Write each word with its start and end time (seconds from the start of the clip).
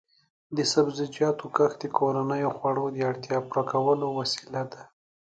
د 0.55 0.57
سبزیجاتو 0.73 1.45
کښت 1.55 1.77
د 1.81 1.85
کورنیو 1.97 2.49
د 2.53 2.55
خوړو 2.57 2.85
د 2.91 2.97
اړتیا 3.09 3.37
پوره 3.49 3.63
کولو 3.71 4.07
وسیله 4.19 4.61
ده. 4.71 4.81